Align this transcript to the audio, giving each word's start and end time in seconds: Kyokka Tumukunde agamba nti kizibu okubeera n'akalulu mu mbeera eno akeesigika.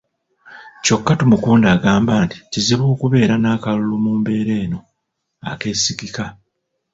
Kyokka 0.83 1.13
Tumukunde 1.19 1.67
agamba 1.75 2.13
nti 2.25 2.37
kizibu 2.51 2.85
okubeera 2.93 3.35
n'akalulu 3.39 3.95
mu 4.03 4.11
mbeera 4.19 4.53
eno 4.63 4.79
akeesigika. 5.51 6.25